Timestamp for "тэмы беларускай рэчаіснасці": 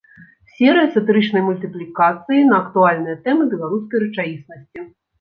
3.29-4.93